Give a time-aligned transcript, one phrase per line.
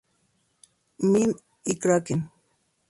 [0.97, 2.31] Mind y Kraken.